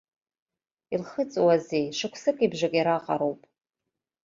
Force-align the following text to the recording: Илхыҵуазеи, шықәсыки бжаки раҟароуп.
Илхыҵуазеи, 0.93 1.85
шықәсыки 1.97 2.51
бжаки 2.51 2.85
раҟароуп. 2.87 3.41